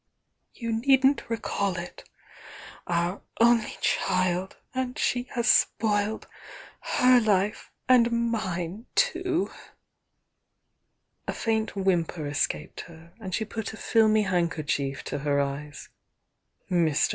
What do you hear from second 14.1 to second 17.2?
handkerchief to her eyes. Mr.